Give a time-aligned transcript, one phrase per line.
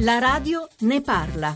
[0.00, 1.54] La radio ne parla.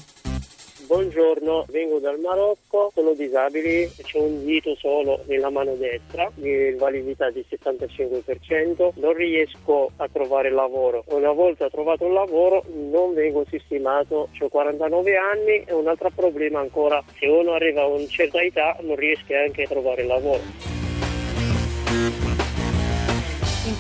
[0.86, 7.30] Buongiorno, vengo dal Marocco, sono disabile, c'è un dito solo nella mano destra, di validità
[7.30, 11.04] di 75%, non riesco a trovare lavoro.
[11.08, 16.60] Una volta trovato un lavoro non vengo sistemato, ho 49 anni e un altro problema
[16.60, 20.73] ancora, se uno arriva a una certa età non riesce anche a trovare lavoro.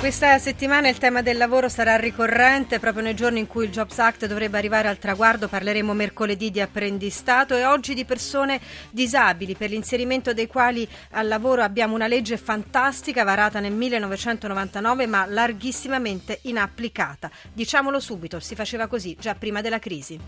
[0.04, 3.98] Questa settimana il tema del lavoro sarà ricorrente proprio nei giorni in cui il Jobs
[3.98, 5.48] Act dovrebbe arrivare al traguardo.
[5.48, 11.62] Parleremo mercoledì di apprendistato e oggi di persone disabili per l'inserimento dei quali al lavoro
[11.62, 17.30] abbiamo una legge fantastica varata nel 1999 ma larghissimamente inapplicata.
[17.50, 20.20] Diciamolo subito, si faceva così già prima della crisi.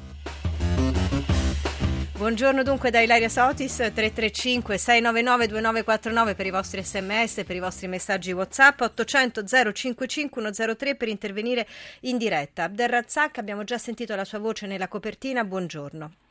[2.17, 7.89] Buongiorno dunque da Ilaria Sotis 335 699 2949 per i vostri sms, per i vostri
[7.89, 11.67] messaggi whatsapp 800 055 103 per intervenire
[12.01, 12.63] in diretta.
[12.63, 16.26] Abderrazzak abbiamo già sentito la sua voce nella copertina, buongiorno.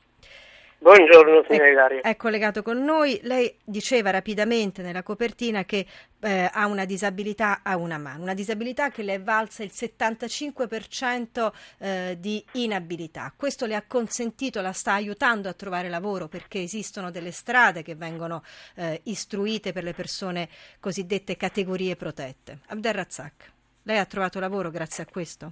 [0.86, 2.02] Buongiorno signora Ilaria.
[2.02, 3.20] È, collegato con noi.
[3.24, 5.84] Lei diceva rapidamente nella copertina che
[6.22, 11.52] eh, ha una disabilità a una mano, una disabilità che le è valsa il 75%
[11.80, 13.34] eh, di inabilità.
[13.36, 17.96] Questo le ha consentito, la sta aiutando a trovare lavoro perché esistono delle strade che
[17.96, 18.44] vengono
[18.76, 20.48] eh, istruite per le persone
[20.80, 22.60] cosiddette categorie protette.
[22.68, 23.52] Abderrazzak,
[23.86, 25.52] lei ha trovato lavoro grazie a questo?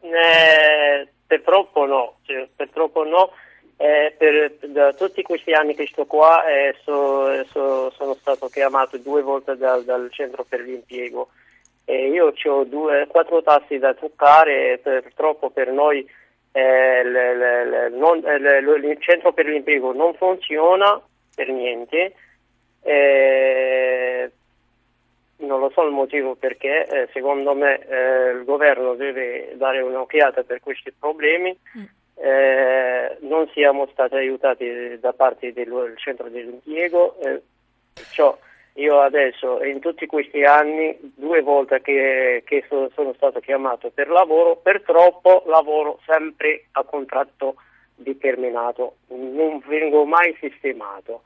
[0.00, 3.30] Eh, purtroppo no, cioè, purtroppo no
[3.82, 8.96] eh, per, da tutti questi anni che sto qua eh, so, so, sono stato chiamato
[8.96, 11.30] due volte dal, dal centro per l'impiego.
[11.84, 16.08] E io ho due, quattro tassi da toccare e purtroppo per noi
[16.52, 21.02] eh, eh, il centro per l'impiego non funziona
[21.34, 22.14] per niente.
[22.84, 24.30] Eh,
[25.38, 27.80] non lo so il motivo perché, secondo me
[28.32, 31.58] il governo deve dare un'occhiata per questi problemi.
[31.76, 37.42] Mm eh, non siamo stati aiutati da parte del centro dell'impiego, eh,
[37.92, 38.38] perciò
[38.74, 44.08] io adesso in tutti questi anni, due volte che, che sono, sono stato chiamato per
[44.08, 47.56] lavoro, purtroppo lavoro sempre a contratto
[47.96, 51.22] determinato, non vengo mai sistemato.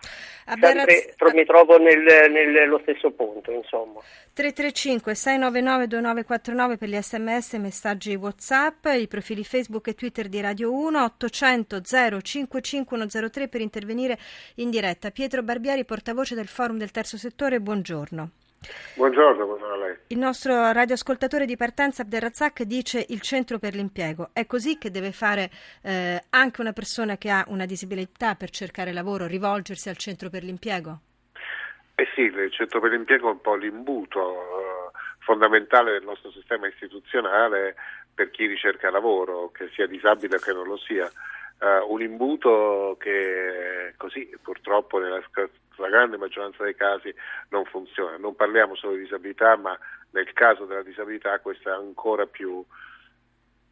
[0.85, 4.01] Sempre tro- mi trovo nel, nello stesso punto, insomma.
[4.33, 10.73] 335 699 2949 per gli sms messaggi WhatsApp, i profili Facebook e Twitter di Radio
[10.73, 14.19] 1, 800 055103 per intervenire
[14.57, 15.11] in diretta.
[15.11, 18.31] Pietro Barbieri, portavoce del Forum del Terzo Settore, buongiorno.
[18.95, 19.97] Buongiorno, buongiorno a lei.
[20.09, 24.31] Il nostro radioascoltatore di partenza Abderrazzak dice il centro per l'impiego.
[24.33, 25.51] È così che deve fare
[25.83, 30.43] eh, anche una persona che ha una disabilità per cercare lavoro, rivolgersi al centro per
[30.43, 31.01] l'impiego?
[31.95, 36.67] Eh sì, il centro per l'impiego è un po' l'imbuto eh, fondamentale del nostro sistema
[36.67, 37.75] istituzionale
[38.15, 41.11] per chi ricerca lavoro, che sia disabile o che non lo sia.
[41.59, 45.23] Uh, un imbuto che così purtroppo nella
[45.89, 47.15] grande maggioranza dei casi
[47.51, 48.17] non funziona.
[48.17, 49.79] Non parliamo solo di disabilità, ma
[50.11, 52.65] nel caso della disabilità questo è ancora più,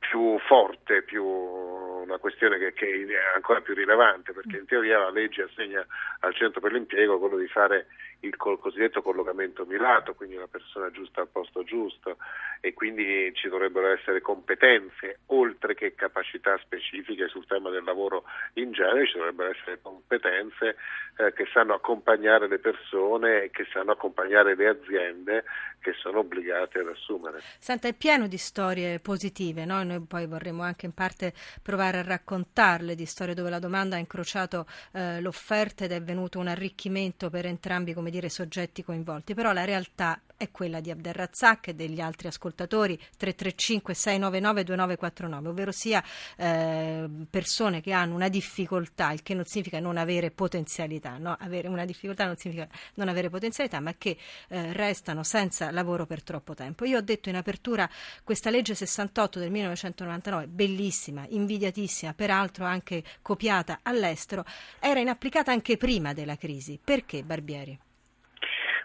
[0.08, 5.10] più forte, più una questione che, che, è ancora più rilevante, perché in teoria la
[5.10, 5.84] legge assegna
[6.20, 7.86] al centro per l'impiego quello di fare
[8.20, 12.16] il cosiddetto collocamento mirato, quindi una persona giusta al posto giusto
[12.60, 18.72] e quindi ci dovrebbero essere competenze oltre che capacità specifiche sul tema del lavoro in
[18.72, 20.76] genere, ci dovrebbero essere competenze
[21.18, 25.44] eh, che sanno accompagnare le persone e che sanno accompagnare le aziende
[25.80, 27.40] che sono obbligate ad assumere.
[27.58, 29.82] Senta, è pieno di storie positive, no?
[29.94, 31.32] Noi poi vorremmo anche in parte
[31.62, 36.38] provare a raccontarle di storie dove la domanda ha incrociato eh, l'offerta ed è venuto
[36.38, 41.74] un arricchimento per entrambi dire, soggetti coinvolti, però la realtà è quella di Abderrazzak e
[41.74, 46.02] degli altri ascoltatori 335 699 2949, ovvero sia
[46.36, 51.36] eh, persone che hanno una difficoltà, il che non significa non avere potenzialità, no?
[51.38, 54.16] avere una difficoltà non significa non avere potenzialità, ma che
[54.48, 56.84] eh, restano senza lavoro per troppo tempo.
[56.84, 57.88] Io ho detto in apertura
[58.22, 64.44] questa legge 68 del 1999, bellissima, invidiatissima, peraltro anche copiata all'estero,
[64.80, 66.78] era inapplicata anche prima della crisi.
[66.82, 67.78] Perché Barbieri?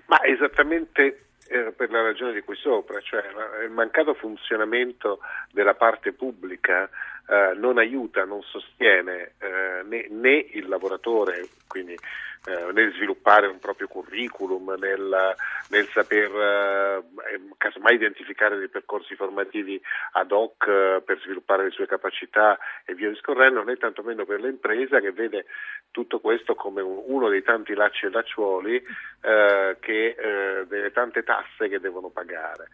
[0.08, 3.24] Ma esattamente eh, per la ragione di cui sopra, cioè
[3.64, 5.20] il mancato funzionamento
[5.52, 6.90] della parte pubblica
[7.30, 13.60] eh, non aiuta, non sostiene eh, né, né, il lavoratore, quindi eh, nel sviluppare un
[13.60, 15.36] proprio curriculum, nel,
[15.70, 17.04] nel saper eh,
[17.58, 19.80] casomai identificare dei percorsi formativi
[20.14, 25.00] ad hoc eh, per sviluppare le sue capacità e via discorrendo, né tantomeno per l'impresa
[25.00, 25.46] che vede
[25.92, 28.76] tutto questo come un, uno dei tanti lacci e lacciuoli
[29.22, 30.16] eh, che,
[30.68, 32.70] delle tante tasse che devono pagare.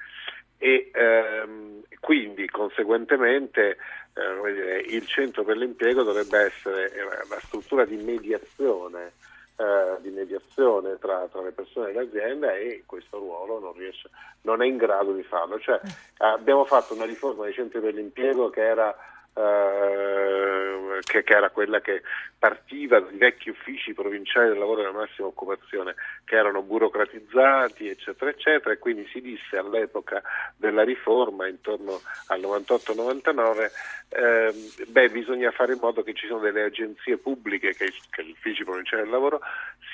[0.58, 3.78] E ehm, quindi conseguentemente
[4.14, 9.14] eh, il centro per l'impiego dovrebbe essere eh, la struttura di mediazione,
[9.58, 14.10] eh, di mediazione tra, tra, le persone e l'azienda e questo ruolo non, riesce,
[14.42, 15.60] non è in grado di farlo.
[15.60, 15.80] Cioè,
[16.18, 18.96] abbiamo fatto una riforma dei centri per l'impiego che era
[19.34, 20.65] eh,
[21.02, 22.02] che, che, era quella che
[22.38, 28.74] partiva dai vecchi uffici provinciali del lavoro della massima occupazione che erano burocratizzati eccetera eccetera
[28.74, 30.22] e quindi si disse all'epoca
[30.56, 33.72] della riforma intorno al 98-99
[34.10, 34.54] eh,
[34.88, 38.64] beh bisogna fare in modo che ci siano delle agenzie pubbliche che, che gli uffici
[38.64, 39.42] provinciali del lavoro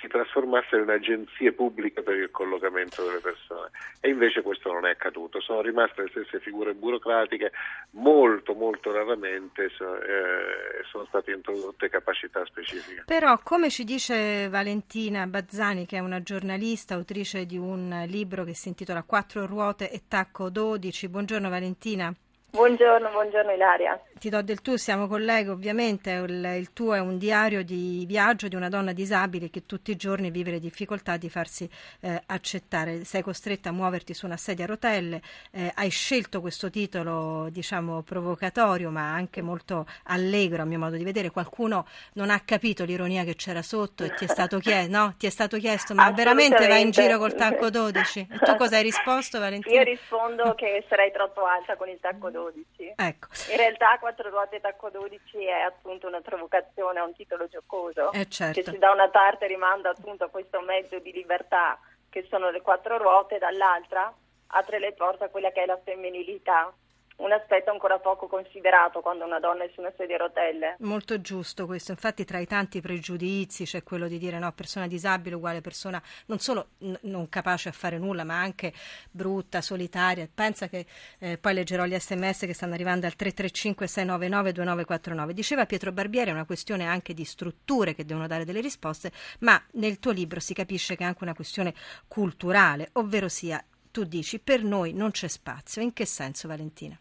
[0.02, 3.70] si trasformassero in agenzie pubbliche per il collocamento delle persone.
[4.02, 5.40] E invece questo non è accaduto.
[5.40, 7.52] Sono rimaste le stesse figure burocratiche
[7.92, 13.04] molto molto raramente eh, sono state introdotte capacità specifiche.
[13.06, 18.54] Però, come ci dice Valentina Bazzani, che è una giornalista, autrice di un libro che
[18.54, 22.14] si intitola Quattro ruote e tacco 12, buongiorno Valentina.
[22.52, 24.00] Buongiorno, buongiorno Ilaria.
[24.22, 28.48] Ti do del tu, siamo colleghi ovviamente, il, il, tuo è un diario di viaggio
[28.48, 31.68] di una donna disabile che tutti i giorni vive le difficoltà di farsi
[32.02, 36.70] eh, accettare, sei costretta a muoverti su una sedia a rotelle, eh, hai scelto questo
[36.70, 42.40] titolo diciamo provocatorio ma anche molto allegro a mio modo di vedere, qualcuno non ha
[42.42, 45.16] capito l'ironia che c'era sotto e ti è stato chiesto, no?
[45.18, 48.28] ti è stato chiesto ma veramente vai in giro col tacco 12?
[48.30, 49.78] E tu cosa hai risposto Valentina?
[49.78, 52.94] Io rispondo che sarei troppo alta con il tacco 12.
[52.96, 53.28] Ecco.
[53.50, 58.28] In realtà quattro ruote tacco 12 è appunto una provocazione, è un titolo giocoso eh
[58.28, 58.62] certo.
[58.62, 61.80] che ci da una parte rimanda appunto a questo mezzo di libertà
[62.10, 64.14] che sono le quattro ruote, dall'altra
[64.48, 66.74] apre le porte a quella che è la femminilità
[67.22, 70.76] un aspetto ancora poco considerato quando una donna è su una sedia a rotelle.
[70.80, 75.36] Molto giusto questo, infatti tra i tanti pregiudizi c'è quello di dire no, persona disabile
[75.36, 78.74] uguale persona non solo n- non capace a fare nulla ma anche
[79.12, 80.28] brutta, solitaria.
[80.34, 80.86] Pensa che
[81.20, 85.34] eh, poi leggerò gli sms che stanno arrivando al 335 699 2949.
[85.34, 89.62] Diceva Pietro Barbieri è una questione anche di strutture che devono dare delle risposte, ma
[89.74, 91.74] nel tuo libro si capisce che è anche una questione
[92.08, 95.82] culturale, ovvero sia tu dici per noi non c'è spazio.
[95.82, 96.98] In che senso Valentina?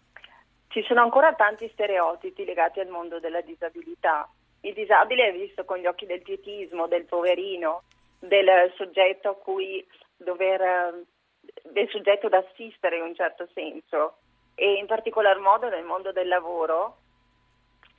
[0.70, 4.30] Ci sono ancora tanti stereotipi legati al mondo della disabilità.
[4.60, 7.82] Il disabile è visto con gli occhi del pietismo, del poverino,
[8.20, 9.84] del soggetto a cui
[10.16, 10.94] dover,
[11.62, 14.18] del soggetto da assistere in un certo senso
[14.54, 16.98] e in particolar modo nel mondo del lavoro.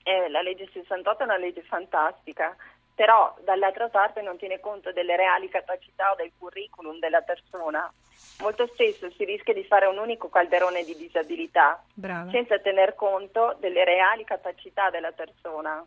[0.04, 2.56] Eh, la legge 68 è una legge fantastica,
[3.02, 7.92] però dall'altra parte non tiene conto delle reali capacità o del curriculum della persona
[8.42, 12.30] molto spesso si rischia di fare un unico calderone di disabilità Brava.
[12.30, 15.84] senza tener conto delle reali capacità della persona.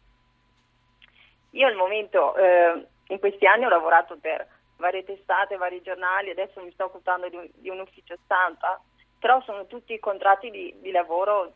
[1.50, 4.44] Io al momento, eh, in questi anni ho lavorato per
[4.78, 8.81] varie testate, vari giornali, adesso mi sto occupando di un, di un ufficio stampa,
[9.20, 11.52] però sono tutti contratti di, di lavoro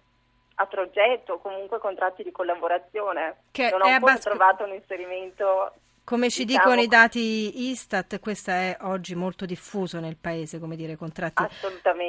[0.60, 3.36] a progetto, comunque contratti di collaborazione.
[3.50, 5.72] Che non ho ancora trovato un inserimento
[6.08, 10.74] come ci diciamo, dicono i dati Istat, questo è oggi molto diffuso nel paese, come
[10.74, 11.42] dire, contratti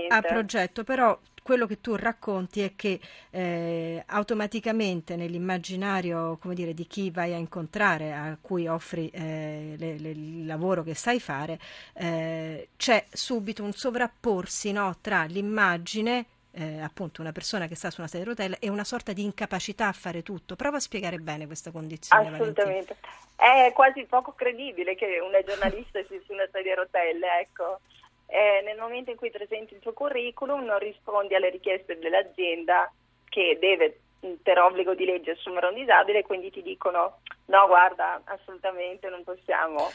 [0.08, 2.98] a progetto, però quello che tu racconti è che
[3.30, 9.98] eh, automaticamente nell'immaginario come dire, di chi vai a incontrare, a cui offri eh, le,
[10.00, 11.60] le, il lavoro che sai fare,
[11.96, 18.02] eh, c'è subito un sovrapporsi no, tra l'immagine eh, appunto una persona che sta su
[18.02, 20.56] una sedia a rotelle e una sorta di incapacità a fare tutto.
[20.56, 22.30] Prova a spiegare bene questa condizione.
[22.30, 22.98] Assolutamente.
[23.36, 23.66] Valentina.
[23.68, 27.80] È quasi poco credibile che una giornalista sia su una sedia a rotelle, ecco.
[28.26, 32.92] Eh, nel momento in cui presenti il tuo curriculum non rispondi alle richieste dell'azienda
[33.28, 34.02] che deve
[34.44, 39.24] per obbligo di legge assumere un disabile e quindi ti dicono no guarda assolutamente non
[39.24, 39.90] possiamo.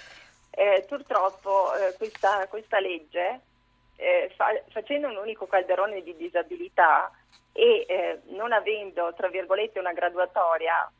[0.51, 3.41] Eh, purtroppo eh, questa, questa legge
[3.97, 7.11] eh, fa, facendo un unico calderone di disabilità
[7.53, 10.91] e eh, non avendo, tra virgolette, una graduatoria,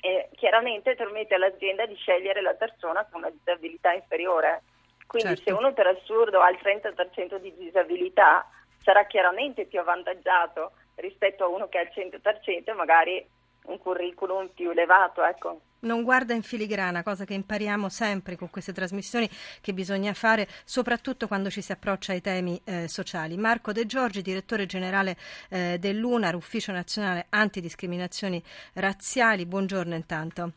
[0.00, 4.62] eh, chiaramente permette all'azienda di scegliere la persona con una disabilità inferiore.
[5.06, 5.50] Quindi certo.
[5.50, 8.48] se uno per assurdo ha il 30% di disabilità
[8.82, 13.24] sarà chiaramente più avvantaggiato rispetto a uno che ha il 100% e magari
[13.66, 15.22] un curriculum più elevato.
[15.22, 19.28] Ecco non guarda in filigrana, cosa che impariamo sempre con queste trasmissioni
[19.60, 23.36] che bisogna fare, soprattutto quando ci si approccia ai temi eh, sociali.
[23.36, 25.16] Marco De Giorgi, direttore generale
[25.48, 28.42] eh, dell'UNAR, Ufficio Nazionale Antidiscriminazioni
[28.74, 30.52] Razziali, buongiorno intanto.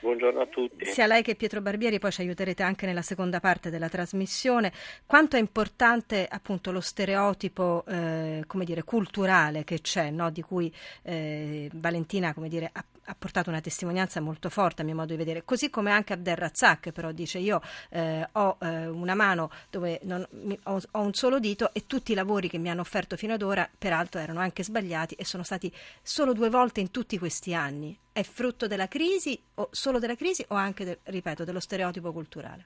[0.00, 0.84] Buongiorno a tutti.
[0.86, 4.72] Sia lei che Pietro Barbieri, poi ci aiuterete anche nella seconda parte della trasmissione.
[5.06, 10.30] Quanto è importante appunto lo stereotipo eh, dire, culturale che c'è, no?
[10.30, 15.12] di cui eh, Valentina dire, ha, ha portato una testimonianza molto forte a mio modo
[15.12, 19.50] di vedere, così come anche Abdel Razzak però dice io eh, ho eh, una mano
[19.70, 22.80] dove non, mi, ho, ho, un solo dito e tutti i lavori che mi hanno
[22.80, 26.90] offerto fino ad ora peraltro erano anche sbagliati e sono stati solo due volte in
[26.90, 27.96] tutti questi anni.
[28.12, 32.64] È frutto della crisi o solo della crisi o anche, de, ripeto, dello stereotipo culturale?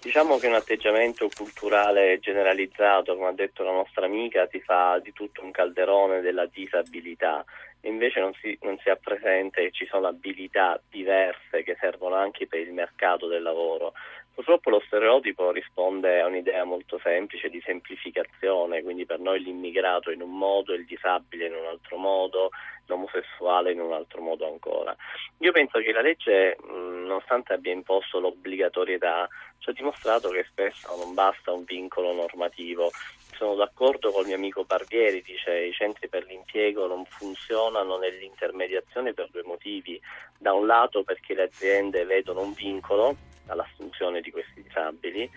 [0.00, 5.12] Diciamo che un atteggiamento culturale generalizzato, come ha detto la nostra amica, si fa di
[5.14, 7.44] tutto un calderone della disabilità
[7.88, 12.46] invece non si, non si ha presente che ci sono abilità diverse che servono anche
[12.46, 13.92] per il mercato del lavoro.
[14.34, 20.22] Purtroppo lo stereotipo risponde a un'idea molto semplice di semplificazione, quindi per noi l'immigrato in
[20.22, 22.50] un modo, il disabile in un altro modo,
[22.86, 24.94] l'omosessuale in un altro modo ancora.
[25.38, 31.14] Io penso che la legge, nonostante abbia imposto l'obbligatorietà, ci ha dimostrato che spesso non
[31.14, 32.90] basta un vincolo normativo.
[33.36, 39.12] Sono d'accordo con il mio amico Barbieri, dice i centri per l'impiego non funzionano nell'intermediazione
[39.12, 40.00] per due motivi.
[40.38, 45.30] Da un lato perché le aziende vedono un vincolo all'assunzione di questi disabili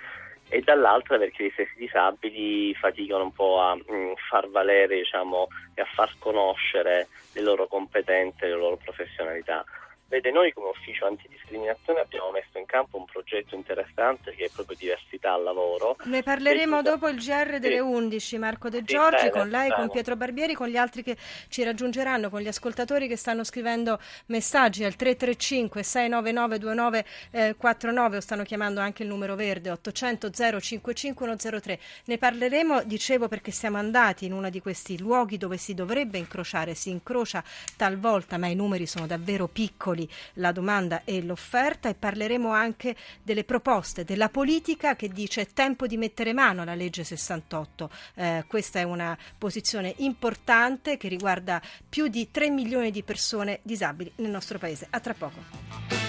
[0.50, 5.48] e dall'altra perché gli stessi disabili faticano un po' a mh, mm, far valere diciamo,
[5.74, 9.66] e a far conoscere le loro competenze, le loro professionalità.
[10.10, 14.78] Vede, noi come ufficio antidiscriminazione abbiamo messo in campo un progetto interessante che è proprio
[14.78, 15.98] diversità al lavoro.
[16.06, 17.82] Ne parleremo dopo il GR delle sì.
[17.82, 19.76] 11, Marco De Giorgi, sì, con lei, bene.
[19.76, 21.18] con Pietro Barbieri, con gli altri che
[21.50, 28.44] ci raggiungeranno, con gli ascoltatori che stanno scrivendo messaggi al 335 699 2949 o stanno
[28.44, 31.80] chiamando anche il numero verde 800 055 103.
[32.06, 36.76] Ne parleremo, dicevo, perché siamo andati in uno di questi luoghi dove si dovrebbe incrociare,
[36.76, 37.44] si incrocia
[37.76, 42.96] talvolta, ma i numeri sono davvero piccoli secoli la domanda e l'offerta e parleremo anche
[43.24, 47.90] delle proposte della politica che dice è tempo di mettere mano alla legge 68.
[48.16, 54.12] Eh, questa è una posizione importante che riguarda più di 3 milioni di persone disabili
[54.18, 54.88] nel nostro paese.
[54.90, 56.07] A tra poco.